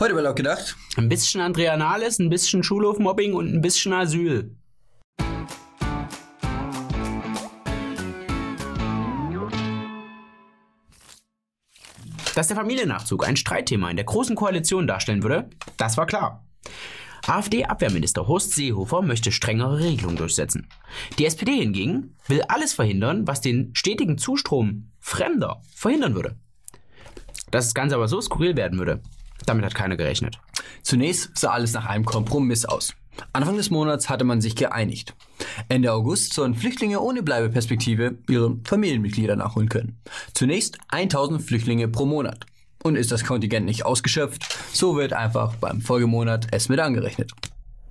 Heute 0.00 0.14
Laut 0.14 0.36
gedacht. 0.36 0.76
Ein 0.96 1.10
bisschen 1.10 1.42
Andrea 1.42 1.76
Nahles, 1.76 2.18
ein 2.18 2.30
bisschen 2.30 2.62
Schulhofmobbing 2.62 3.34
und 3.34 3.52
ein 3.52 3.60
bisschen 3.60 3.92
Asyl. 3.92 4.56
Dass 12.34 12.48
der 12.48 12.56
Familiennachzug 12.56 13.28
ein 13.28 13.36
Streitthema 13.36 13.90
in 13.90 13.96
der 13.96 14.06
Großen 14.06 14.34
Koalition 14.36 14.86
darstellen 14.86 15.22
würde, 15.22 15.50
das 15.76 15.98
war 15.98 16.06
klar. 16.06 16.46
AfD-Abwehrminister 17.26 18.26
Horst 18.26 18.52
Seehofer 18.52 19.02
möchte 19.02 19.30
strengere 19.30 19.80
Regelungen 19.80 20.16
durchsetzen. 20.16 20.66
Die 21.18 21.26
SPD 21.26 21.56
hingegen 21.56 22.16
will 22.26 22.40
alles 22.48 22.72
verhindern, 22.72 23.26
was 23.26 23.42
den 23.42 23.74
stetigen 23.74 24.16
Zustrom 24.16 24.92
Fremder 24.98 25.60
verhindern 25.74 26.14
würde. 26.14 26.38
Dass 27.50 27.66
das 27.66 27.74
Ganze 27.74 27.96
aber 27.96 28.08
so 28.08 28.18
skurril 28.22 28.56
werden 28.56 28.78
würde, 28.78 29.02
damit 29.46 29.64
hat 29.64 29.74
keiner 29.74 29.96
gerechnet. 29.96 30.38
Zunächst 30.82 31.36
sah 31.38 31.50
alles 31.50 31.72
nach 31.72 31.86
einem 31.86 32.04
Kompromiss 32.04 32.64
aus. 32.64 32.94
Anfang 33.32 33.56
des 33.56 33.70
Monats 33.70 34.08
hatte 34.08 34.24
man 34.24 34.40
sich 34.40 34.56
geeinigt. 34.56 35.14
Ende 35.68 35.92
August 35.92 36.32
sollen 36.32 36.54
Flüchtlinge 36.54 37.00
ohne 37.00 37.22
Bleibeperspektive 37.22 38.18
ihre 38.28 38.56
Familienmitglieder 38.64 39.36
nachholen 39.36 39.68
können. 39.68 39.98
Zunächst 40.34 40.78
1000 40.88 41.42
Flüchtlinge 41.42 41.88
pro 41.88 42.06
Monat. 42.06 42.46
Und 42.82 42.96
ist 42.96 43.12
das 43.12 43.24
Kontingent 43.24 43.66
nicht 43.66 43.84
ausgeschöpft, 43.84 44.56
so 44.72 44.96
wird 44.96 45.12
einfach 45.12 45.56
beim 45.56 45.82
Folgemonat 45.82 46.46
es 46.50 46.70
mit 46.70 46.80
angerechnet. 46.80 47.32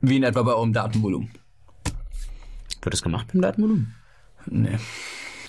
Wie 0.01 0.17
in 0.17 0.23
etwa 0.23 0.41
bei 0.41 0.53
eurem 0.53 0.73
Datenvolumen. 0.73 1.29
Wird 2.81 2.93
das 2.93 3.03
gemacht 3.03 3.27
beim 3.31 3.41
Datenvolumen? 3.41 3.93
Nee. 4.47 4.79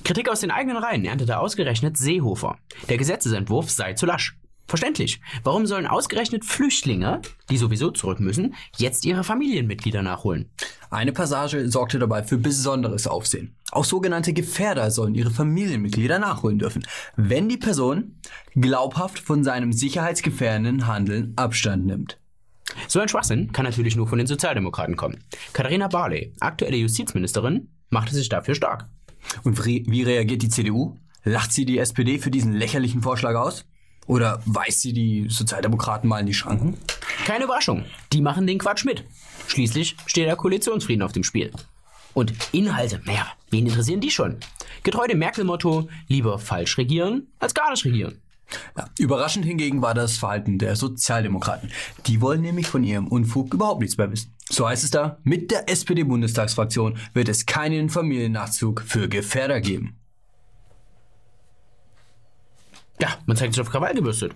Kritik 0.04 0.28
aus 0.28 0.40
den 0.40 0.50
eigenen 0.50 0.76
Reihen 0.76 1.04
erntete 1.04 1.38
ausgerechnet 1.38 1.96
Seehofer. 1.96 2.58
Der 2.88 2.98
Gesetzesentwurf 2.98 3.70
sei 3.70 3.94
zu 3.94 4.06
lasch. 4.06 4.36
Verständlich. 4.70 5.20
Warum 5.42 5.66
sollen 5.66 5.88
ausgerechnet 5.88 6.44
Flüchtlinge, 6.44 7.22
die 7.50 7.56
sowieso 7.56 7.90
zurück 7.90 8.20
müssen, 8.20 8.54
jetzt 8.76 9.04
ihre 9.04 9.24
Familienmitglieder 9.24 10.00
nachholen? 10.00 10.48
Eine 10.90 11.10
Passage 11.10 11.68
sorgte 11.68 11.98
dabei 11.98 12.22
für 12.22 12.38
besonderes 12.38 13.08
Aufsehen. 13.08 13.56
Auch 13.72 13.84
sogenannte 13.84 14.32
Gefährder 14.32 14.92
sollen 14.92 15.16
ihre 15.16 15.32
Familienmitglieder 15.32 16.20
nachholen 16.20 16.60
dürfen, 16.60 16.86
wenn 17.16 17.48
die 17.48 17.56
Person 17.56 18.20
glaubhaft 18.54 19.18
von 19.18 19.42
seinem 19.42 19.72
sicherheitsgefährdenden 19.72 20.86
Handeln 20.86 21.32
Abstand 21.34 21.86
nimmt. 21.86 22.20
So 22.86 23.00
ein 23.00 23.08
Schwachsinn 23.08 23.50
kann 23.50 23.64
natürlich 23.64 23.96
nur 23.96 24.06
von 24.06 24.18
den 24.18 24.28
Sozialdemokraten 24.28 24.94
kommen. 24.94 25.18
Katharina 25.52 25.88
Barley, 25.88 26.32
aktuelle 26.38 26.76
Justizministerin, 26.76 27.70
machte 27.88 28.14
sich 28.14 28.28
dafür 28.28 28.54
stark. 28.54 28.88
Und 29.42 29.64
wie 29.66 30.02
reagiert 30.04 30.42
die 30.42 30.48
CDU? 30.48 30.96
Lacht 31.24 31.50
sie 31.50 31.64
die 31.64 31.78
SPD 31.78 32.20
für 32.20 32.30
diesen 32.30 32.52
lächerlichen 32.52 33.02
Vorschlag 33.02 33.34
aus? 33.34 33.64
Oder 34.10 34.42
weist 34.44 34.80
sie 34.80 34.92
die 34.92 35.26
Sozialdemokraten 35.28 36.08
mal 36.08 36.18
in 36.18 36.26
die 36.26 36.34
Schranken? 36.34 36.76
Keine 37.26 37.44
Überraschung, 37.44 37.84
die 38.12 38.20
machen 38.20 38.44
den 38.44 38.58
Quatsch 38.58 38.84
mit. 38.84 39.04
Schließlich 39.46 39.96
steht 40.04 40.26
der 40.26 40.34
Koalitionsfrieden 40.34 41.04
auf 41.04 41.12
dem 41.12 41.22
Spiel. 41.22 41.52
Und 42.12 42.32
Inhalte, 42.50 43.00
naja, 43.04 43.28
wen 43.50 43.66
interessieren 43.68 44.00
die 44.00 44.10
schon? 44.10 44.38
Getreu 44.82 45.06
dem 45.06 45.20
Merkel-Motto, 45.20 45.88
lieber 46.08 46.40
falsch 46.40 46.76
regieren 46.76 47.28
als 47.38 47.54
gar 47.54 47.70
nicht 47.70 47.84
regieren. 47.84 48.20
Ja, 48.76 48.90
überraschend 48.98 49.44
hingegen 49.44 49.80
war 49.80 49.94
das 49.94 50.16
Verhalten 50.16 50.58
der 50.58 50.74
Sozialdemokraten. 50.74 51.70
Die 52.08 52.20
wollen 52.20 52.40
nämlich 52.40 52.66
von 52.66 52.82
ihrem 52.82 53.06
Unfug 53.06 53.54
überhaupt 53.54 53.80
nichts 53.80 53.96
mehr 53.96 54.10
wissen. 54.10 54.34
So 54.48 54.68
heißt 54.68 54.82
es 54.82 54.90
da, 54.90 55.18
mit 55.22 55.52
der 55.52 55.70
SPD-Bundestagsfraktion 55.70 56.98
wird 57.14 57.28
es 57.28 57.46
keinen 57.46 57.88
Familiennachzug 57.88 58.82
für 58.84 59.08
Gefährder 59.08 59.60
geben. 59.60 59.99
Ja, 63.00 63.08
man 63.26 63.36
zeigt 63.36 63.54
sich 63.54 63.60
auf 63.60 63.70
Krawall 63.70 63.94
gebürstet. 63.94 64.32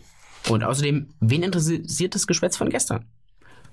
Und 0.48 0.62
außerdem, 0.62 1.08
wen 1.20 1.42
interessiert 1.42 2.14
das 2.14 2.26
Geschwätz 2.26 2.56
von 2.56 2.70
gestern? 2.70 3.06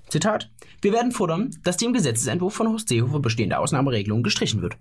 Zitat: 0.08 0.50
Wir 0.80 0.92
werden 0.92 1.12
fordern, 1.12 1.56
dass 1.64 1.76
die 1.76 1.86
im 1.86 1.92
Gesetzesentwurf 1.92 2.54
von 2.54 2.68
Horst 2.68 2.88
Seehofer 2.88 3.20
bestehende 3.20 3.58
Ausnahmeregelung 3.58 4.22
gestrichen 4.22 4.62
wird. 4.62 4.76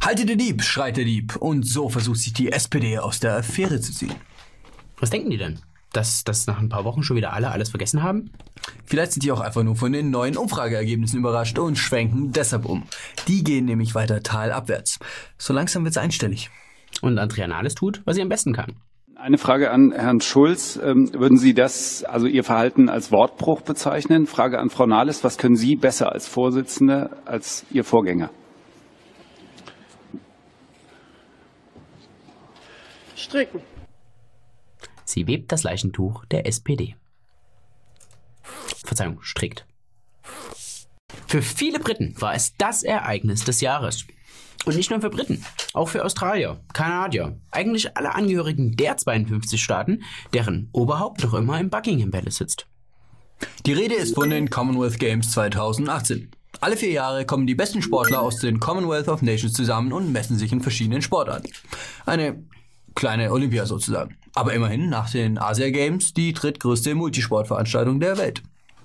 Haltet 0.00 0.28
den 0.28 0.38
Dieb, 0.38 0.62
schreit 0.62 0.96
der 0.96 1.04
Dieb. 1.04 1.36
Und 1.36 1.64
so 1.64 1.88
versucht 1.88 2.18
sich 2.18 2.32
die 2.32 2.50
SPD 2.50 2.98
aus 2.98 3.20
der 3.20 3.36
Affäre 3.36 3.80
zu 3.80 3.92
ziehen. 3.92 4.14
Was 4.98 5.10
denken 5.10 5.30
die 5.30 5.36
denn? 5.36 5.60
Dass, 5.92 6.24
dass 6.24 6.46
nach 6.46 6.58
ein 6.58 6.70
paar 6.70 6.84
Wochen 6.84 7.02
schon 7.02 7.16
wieder 7.16 7.34
alle 7.34 7.50
alles 7.50 7.68
vergessen 7.68 8.02
haben? 8.02 8.30
Vielleicht 8.86 9.12
sind 9.12 9.22
die 9.24 9.32
auch 9.32 9.40
einfach 9.40 9.62
nur 9.62 9.76
von 9.76 9.92
den 9.92 10.10
neuen 10.10 10.36
Umfrageergebnissen 10.36 11.18
überrascht 11.18 11.58
und 11.58 11.76
schwenken 11.76 12.32
deshalb 12.32 12.64
um. 12.64 12.84
Die 13.28 13.44
gehen 13.44 13.66
nämlich 13.66 13.94
weiter 13.94 14.22
talabwärts. 14.22 14.98
So 15.38 15.52
langsam 15.52 15.84
wird's 15.84 15.98
einstellig. 15.98 16.50
Und 17.00 17.18
Andrea 17.18 17.46
Nahles 17.46 17.74
tut, 17.74 18.00
was 18.04 18.16
sie 18.16 18.22
am 18.22 18.28
besten 18.28 18.54
kann. 18.54 18.74
Eine 19.22 19.38
Frage 19.38 19.70
an 19.70 19.92
Herrn 19.92 20.20
Schulz. 20.20 20.74
Ähm, 20.82 21.14
würden 21.14 21.38
Sie 21.38 21.54
das, 21.54 22.02
also 22.02 22.26
Ihr 22.26 22.42
Verhalten 22.42 22.88
als 22.88 23.12
Wortbruch 23.12 23.60
bezeichnen? 23.60 24.26
Frage 24.26 24.58
an 24.58 24.68
Frau 24.68 24.84
Nahles. 24.84 25.22
Was 25.22 25.38
können 25.38 25.54
Sie 25.54 25.76
besser 25.76 26.10
als 26.10 26.26
Vorsitzende 26.26 27.08
als 27.24 27.64
Ihr 27.70 27.84
Vorgänger? 27.84 28.30
Stricken. 33.14 33.60
Sie 35.04 35.28
webt 35.28 35.52
das 35.52 35.62
Leichentuch 35.62 36.24
der 36.24 36.48
SPD. 36.48 36.96
Verzeihung, 38.84 39.22
strickt. 39.22 39.66
Für 41.28 41.42
viele 41.42 41.78
Briten 41.78 42.20
war 42.20 42.34
es 42.34 42.56
das 42.56 42.82
Ereignis 42.82 43.44
des 43.44 43.60
Jahres. 43.60 44.04
Und 44.64 44.76
nicht 44.76 44.90
nur 44.90 45.00
für 45.00 45.10
Briten, 45.10 45.44
auch 45.72 45.88
für 45.88 46.04
Australier, 46.04 46.60
Kanadier, 46.72 47.36
eigentlich 47.50 47.96
alle 47.96 48.14
Angehörigen 48.14 48.76
der 48.76 48.96
52 48.96 49.60
Staaten, 49.60 50.04
deren 50.32 50.68
Oberhaupt 50.72 51.22
noch 51.24 51.34
immer 51.34 51.58
im 51.58 51.68
Buckingham 51.68 52.12
Palace 52.12 52.36
sitzt. 52.36 52.66
Die 53.66 53.72
Rede 53.72 53.94
ist 53.94 54.14
von 54.14 54.30
den 54.30 54.50
Commonwealth 54.50 55.00
Games 55.00 55.32
2018. 55.32 56.30
Alle 56.60 56.76
vier 56.76 56.92
Jahre 56.92 57.26
kommen 57.26 57.48
die 57.48 57.56
besten 57.56 57.82
Sportler 57.82 58.22
aus 58.22 58.36
den 58.36 58.60
Commonwealth 58.60 59.08
of 59.08 59.22
Nations 59.22 59.52
zusammen 59.52 59.92
und 59.92 60.12
messen 60.12 60.38
sich 60.38 60.52
in 60.52 60.60
verschiedenen 60.60 61.02
Sportarten. 61.02 61.50
Eine 62.06 62.44
kleine 62.94 63.32
Olympia 63.32 63.66
sozusagen. 63.66 64.16
Aber 64.34 64.54
immerhin 64.54 64.88
nach 64.88 65.10
den 65.10 65.38
Asia 65.38 65.70
Games 65.70 66.14
die 66.14 66.32
drittgrößte 66.32 66.94
Multisportveranstaltung 66.94 67.98
der 67.98 68.16
Welt. 68.16 68.42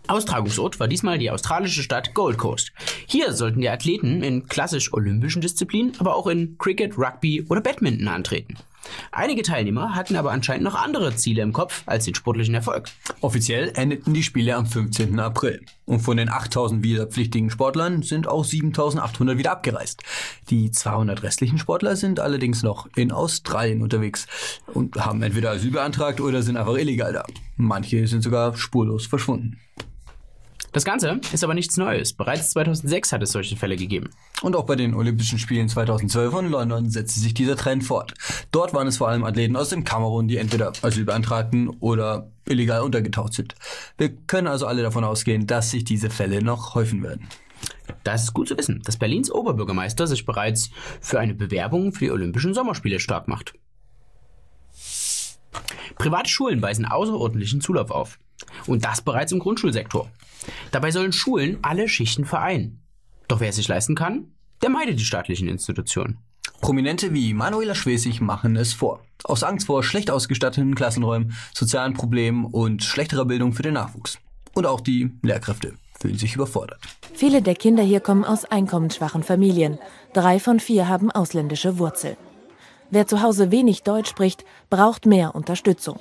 Austragungsort 0.07 0.79
war 0.79 0.87
diesmal 0.87 1.17
die 1.17 1.31
australische 1.31 1.83
Stadt 1.83 2.13
Gold 2.13 2.37
Coast. 2.37 2.71
Hier 3.05 3.33
sollten 3.33 3.61
die 3.61 3.69
Athleten 3.69 4.23
in 4.23 4.47
klassisch 4.47 4.93
olympischen 4.93 5.41
Disziplinen, 5.41 5.93
aber 5.99 6.15
auch 6.15 6.27
in 6.27 6.57
Cricket, 6.57 6.97
Rugby 6.97 7.45
oder 7.49 7.61
Badminton 7.61 8.07
antreten. 8.07 8.55
Einige 9.11 9.41
Teilnehmer 9.41 9.95
hatten 9.95 10.15
aber 10.15 10.31
anscheinend 10.31 10.63
noch 10.63 10.75
andere 10.75 11.15
Ziele 11.15 11.41
im 11.41 11.51
Kopf 11.51 11.83
als 11.85 12.05
den 12.05 12.15
sportlichen 12.15 12.55
Erfolg. 12.55 12.89
Offiziell 13.21 13.71
endeten 13.75 14.13
die 14.13 14.23
Spiele 14.23 14.55
am 14.55 14.65
15. 14.65 15.19
April. 15.19 15.65
Und 15.85 15.99
von 15.99 16.17
den 16.17 16.29
8000 16.29 16.83
wiederpflichtigen 16.83 17.49
Sportlern 17.49 18.01
sind 18.01 18.27
auch 18.27 18.45
7800 18.45 19.37
wieder 19.37 19.51
abgereist. 19.51 20.03
Die 20.49 20.71
200 20.71 21.23
restlichen 21.23 21.57
Sportler 21.57 21.95
sind 21.95 22.19
allerdings 22.19 22.63
noch 22.63 22.87
in 22.95 23.11
Australien 23.11 23.81
unterwegs 23.81 24.27
und 24.73 24.95
haben 24.95 25.21
entweder 25.21 25.51
Asyl 25.51 25.71
beantragt 25.71 26.21
oder 26.21 26.41
sind 26.41 26.57
einfach 26.57 26.77
illegal 26.77 27.13
da. 27.13 27.25
Manche 27.55 28.07
sind 28.07 28.21
sogar 28.21 28.55
spurlos 28.55 29.05
verschwunden. 29.05 29.59
Das 30.77 30.85
Ganze 30.85 31.19
ist 31.33 31.43
aber 31.43 31.55
nichts 31.55 31.75
Neues. 31.77 32.13
Bereits 32.13 32.51
2006 32.51 33.11
hat 33.11 33.23
es 33.23 33.31
solche 33.31 33.57
Fälle 33.57 33.77
gegeben. 33.77 34.11
Und 34.43 34.55
auch 34.55 34.67
bei 34.67 34.75
den 34.75 34.93
Olympischen 34.93 35.39
Spielen 35.39 35.67
2012 35.67 36.35
in 36.35 36.49
London 36.51 36.91
setzte 36.91 37.19
sich 37.19 37.33
dieser 37.33 37.55
Trend 37.55 37.83
fort. 37.83 38.13
Dort 38.51 38.75
waren 38.75 38.85
es 38.85 38.97
vor 38.97 39.09
allem 39.09 39.23
Athleten 39.23 39.55
aus 39.55 39.69
dem 39.69 39.83
Kamerun, 39.83 40.27
die 40.27 40.37
entweder 40.37 40.73
Asyl 40.83 41.03
beantragten 41.03 41.67
oder 41.79 42.29
illegal 42.45 42.83
untergetaucht 42.83 43.33
sind. 43.33 43.55
Wir 43.97 44.09
können 44.09 44.45
also 44.45 44.67
alle 44.67 44.83
davon 44.83 45.03
ausgehen, 45.03 45.47
dass 45.47 45.71
sich 45.71 45.83
diese 45.83 46.11
Fälle 46.11 46.43
noch 46.43 46.75
häufen 46.75 47.01
werden. 47.01 47.27
Da 48.03 48.13
ist 48.13 48.25
es 48.25 48.33
gut 48.33 48.47
zu 48.47 48.55
wissen, 48.55 48.83
dass 48.85 48.97
Berlins 48.97 49.31
Oberbürgermeister 49.31 50.05
sich 50.05 50.27
bereits 50.27 50.69
für 51.01 51.19
eine 51.19 51.33
Bewerbung 51.33 51.91
für 51.91 52.05
die 52.05 52.11
Olympischen 52.11 52.53
Sommerspiele 52.53 52.99
stark 52.99 53.27
macht. 53.27 53.55
Private 55.95 56.29
Schulen 56.29 56.61
weisen 56.61 56.85
außerordentlichen 56.85 57.61
Zulauf 57.61 57.89
auf. 57.89 58.19
Und 58.67 58.85
das 58.85 59.01
bereits 59.01 59.31
im 59.31 59.39
Grundschulsektor. 59.39 60.11
Dabei 60.71 60.91
sollen 60.91 61.13
Schulen 61.13 61.57
alle 61.61 61.87
Schichten 61.89 62.25
vereinen. 62.25 62.81
Doch 63.27 63.39
wer 63.39 63.49
es 63.49 63.55
sich 63.55 63.67
leisten 63.67 63.95
kann, 63.95 64.31
der 64.61 64.69
meidet 64.69 64.99
die 64.99 65.05
staatlichen 65.05 65.47
Institutionen. 65.47 66.17
Prominente 66.61 67.13
wie 67.13 67.33
Manuela 67.33 67.75
Schwesig 67.75 68.21
machen 68.21 68.55
es 68.55 68.73
vor. 68.73 69.01
Aus 69.23 69.43
Angst 69.43 69.67
vor 69.67 69.83
schlecht 69.83 70.09
ausgestatteten 70.09 70.75
Klassenräumen, 70.75 71.33
sozialen 71.53 71.93
Problemen 71.93 72.45
und 72.45 72.83
schlechterer 72.83 73.25
Bildung 73.25 73.53
für 73.53 73.63
den 73.63 73.73
Nachwuchs. 73.73 74.17
Und 74.53 74.65
auch 74.65 74.81
die 74.81 75.11
Lehrkräfte 75.21 75.73
fühlen 75.99 76.17
sich 76.17 76.35
überfordert. 76.35 76.79
Viele 77.13 77.41
der 77.41 77.55
Kinder 77.55 77.83
hier 77.83 77.99
kommen 77.99 78.23
aus 78.23 78.45
einkommensschwachen 78.45 79.23
Familien. 79.23 79.77
Drei 80.13 80.39
von 80.39 80.59
vier 80.59 80.87
haben 80.87 81.11
ausländische 81.11 81.77
Wurzeln. 81.77 82.17
Wer 82.89 83.05
zu 83.05 83.21
Hause 83.21 83.51
wenig 83.51 83.83
Deutsch 83.83 84.09
spricht, 84.09 84.45
braucht 84.69 85.05
mehr 85.05 85.35
Unterstützung. 85.35 85.99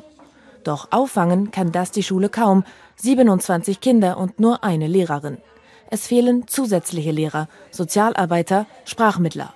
Doch 0.67 0.89
auffangen 0.91 1.53
kann 1.53 1.71
das 1.71 1.93
die 1.93 2.03
Schule 2.03 2.29
kaum. 2.29 2.65
27 2.97 3.81
Kinder 3.81 4.17
und 4.17 4.41
nur 4.41 4.65
eine 4.65 4.89
Lehrerin. 4.89 5.39
Es 5.93 6.09
fehlen 6.09 6.49
zusätzliche 6.49 7.13
Lehrer, 7.13 7.47
Sozialarbeiter, 7.71 8.67
Sprachmittler. 8.85 9.55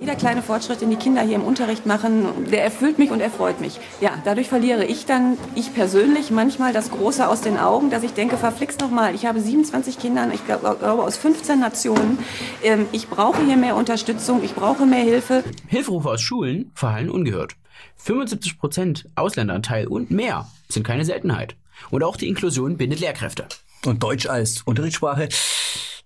Jeder 0.00 0.14
kleine 0.14 0.40
Fortschritt, 0.40 0.80
den 0.80 0.88
die 0.88 0.96
Kinder 0.96 1.20
hier 1.20 1.34
im 1.34 1.44
Unterricht 1.44 1.84
machen, 1.84 2.46
der 2.50 2.64
erfüllt 2.64 2.98
mich 2.98 3.10
und 3.10 3.20
erfreut 3.20 3.60
mich. 3.60 3.80
Ja, 4.00 4.12
dadurch 4.24 4.48
verliere 4.48 4.86
ich 4.86 5.04
dann, 5.04 5.36
ich 5.54 5.74
persönlich, 5.74 6.30
manchmal 6.30 6.72
das 6.72 6.90
Große 6.90 7.28
aus 7.28 7.42
den 7.42 7.58
Augen, 7.58 7.90
dass 7.90 8.02
ich 8.02 8.14
denke, 8.14 8.38
verflixt 8.38 8.80
noch 8.80 8.90
mal, 8.90 9.14
ich 9.14 9.26
habe 9.26 9.40
27 9.40 9.98
Kinder, 9.98 10.26
ich 10.32 10.46
glaube 10.46 11.02
aus 11.02 11.18
15 11.18 11.60
Nationen. 11.60 12.18
Ähm, 12.62 12.86
ich 12.92 13.10
brauche 13.10 13.44
hier 13.44 13.58
mehr 13.58 13.76
Unterstützung, 13.76 14.42
ich 14.42 14.54
brauche 14.54 14.86
mehr 14.86 15.02
Hilfe. 15.02 15.44
Hilferufe 15.66 16.08
aus 16.08 16.22
Schulen 16.22 16.70
verhallen 16.74 17.10
ungehört. 17.10 17.57
75% 18.02 19.06
Ausländeranteil 19.14 19.86
und 19.86 20.10
mehr 20.10 20.50
sind 20.68 20.84
keine 20.84 21.04
Seltenheit. 21.04 21.56
Und 21.90 22.02
auch 22.02 22.16
die 22.16 22.28
Inklusion 22.28 22.76
bindet 22.76 23.00
Lehrkräfte. 23.00 23.46
Und 23.84 24.02
Deutsch 24.02 24.26
als 24.26 24.62
Unterrichtssprache, 24.62 25.28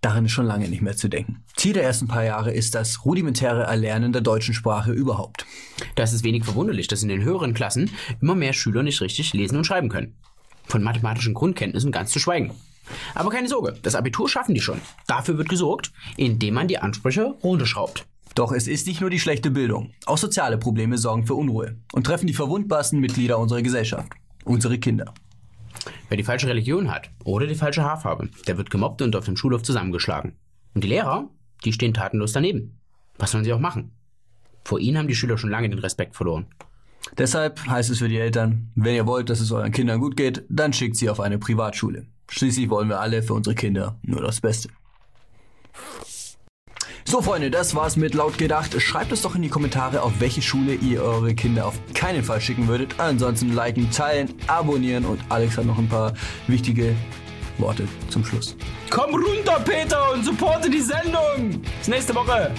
daran 0.01 0.27
ist 0.27 0.33
schon 0.33 0.47
lange 0.47 0.69
nicht 0.69 0.83
mehr 0.83 0.97
zu 0.97 1.09
denken. 1.09 1.43
Ziel 1.57 1.73
der 1.73 1.85
ersten 1.85 2.09
paar 2.09 2.25
Jahre 2.25 2.53
ist 2.53 2.75
das 2.75 3.05
rudimentäre 3.05 3.63
Erlernen 3.63 4.13
der 4.13 4.21
deutschen 4.21 4.55
Sprache 4.55 4.93
überhaupt. 4.93 5.47
Das 5.95 6.13
ist 6.13 6.25
wenig 6.25 6.45
verwunderlich, 6.45 6.89
dass 6.89 7.03
in 7.03 7.09
den 7.09 7.23
höheren 7.23 7.55
Klassen 7.55 7.91
immer 8.21 8.35
mehr 8.35 8.53
Schüler 8.53 8.83
nicht 8.83 9.01
richtig 9.01 9.33
lesen 9.33 9.57
und 9.57 9.65
schreiben 9.65 9.89
können. 9.89 10.15
Von 10.67 10.83
mathematischen 10.83 11.35
Grundkenntnissen 11.35 11.93
ganz 11.93 12.13
zu 12.13 12.19
schweigen. 12.19 12.53
Aber 13.15 13.31
keine 13.31 13.49
Sorge, 13.49 13.79
das 13.83 13.95
Abitur 13.95 14.29
schaffen 14.29 14.55
die 14.55 14.61
schon. 14.61 14.81
Dafür 15.07 15.39
wird 15.39 15.49
gesorgt, 15.49 15.93
indem 16.17 16.55
man 16.55 16.69
die 16.69 16.79
Ansprüche 16.79 17.35
runterschraubt. 17.43 18.07
Doch 18.35 18.53
es 18.53 18.67
ist 18.67 18.87
nicht 18.87 19.01
nur 19.01 19.11
die 19.11 19.21
schlechte 19.21 19.51
Bildung. 19.51 19.93
Auch 20.07 20.19
soziale 20.19 20.59
Probleme 20.59 20.97
sorgen 20.97 21.27
für 21.27 21.35
Unruhe 21.35 21.77
und 21.93 22.05
treffen 22.05 22.27
die 22.27 22.35
verwundbarsten 22.35 22.99
Mitglieder 22.99 23.39
unserer 23.39 23.63
Gesellschaft, 23.63 24.13
unsere 24.45 24.79
Kinder. 24.79 25.13
Wer 26.09 26.17
die 26.17 26.25
falsche 26.25 26.49
Religion 26.49 26.91
hat 26.91 27.11
oder 27.25 27.47
die 27.47 27.55
falsche 27.55 27.83
Haarfarbe, 27.83 28.29
der 28.47 28.57
wird 28.57 28.71
gemobbt 28.71 29.03
und 29.03 29.17
auf 29.17 29.25
dem 29.25 29.37
Schulhof 29.37 29.63
zusammengeschlagen. 29.63 30.37
Und 30.75 30.85
die 30.85 30.89
Lehrer, 30.89 31.29
die 31.65 31.73
stehen 31.73 31.95
tatenlos 31.95 32.33
daneben. 32.33 32.79
Was 33.19 33.33
sollen 33.33 33.45
sie 33.45 33.53
auch 33.53 33.59
machen? 33.59 33.93
Vor 34.65 34.79
ihnen 34.79 34.99
haben 34.99 35.09
die 35.09 35.15
Schüler 35.15 35.39
schon 35.39 35.51
lange 35.51 35.69
den 35.69 35.79
Respekt 35.79 36.17
verloren. 36.17 36.47
Deshalb 37.19 37.67
heißt 37.67 37.91
es 37.91 37.99
für 37.99 38.09
die 38.09 38.19
Eltern, 38.19 38.71
wenn 38.75 38.95
ihr 38.95 39.07
wollt, 39.07 39.29
dass 39.29 39.41
es 39.41 39.53
euren 39.53 39.73
Kindern 39.73 40.01
gut 40.01 40.17
geht, 40.17 40.45
dann 40.49 40.73
schickt 40.73 40.97
sie 40.97 41.11
auf 41.11 41.21
eine 41.21 41.39
Privatschule. 41.39 42.07
Schließlich 42.31 42.71
wollen 42.71 42.89
wir 42.89 43.01
alle 43.01 43.23
für 43.23 43.35
unsere 43.35 43.55
Kinder 43.55 43.99
nur 44.03 44.23
das 44.23 44.41
Beste. 44.41 44.71
So, 47.13 47.21
Freunde, 47.21 47.51
das 47.51 47.75
war's 47.75 47.97
mit 47.97 48.15
laut 48.15 48.39
gedacht. 48.39 48.81
Schreibt 48.81 49.13
es 49.13 49.21
doch 49.21 49.35
in 49.35 49.43
die 49.43 49.51
Kommentare, 49.51 50.01
auf 50.01 50.13
welche 50.19 50.41
Schule 50.41 50.73
ihr 50.73 51.03
eure 51.03 51.35
Kinder 51.35 51.67
auf 51.67 51.75
keinen 51.93 52.25
Fall 52.25 52.41
schicken 52.41 52.69
würdet. 52.69 52.95
Ansonsten 52.97 53.53
liken, 53.53 53.91
teilen, 53.91 54.33
abonnieren 54.47 55.05
und 55.05 55.21
Alex 55.29 55.59
hat 55.59 55.67
noch 55.67 55.77
ein 55.77 55.91
paar 55.91 56.15
wichtige 56.47 56.95
Worte 57.59 57.87
zum 58.09 58.25
Schluss. 58.25 58.57
Komm 58.89 59.15
runter, 59.15 59.61
Peter, 59.63 60.15
und 60.15 60.25
supporte 60.25 60.71
die 60.71 60.81
Sendung. 60.81 61.61
Bis 61.81 61.89
nächste 61.89 62.15
Woche. 62.15 62.51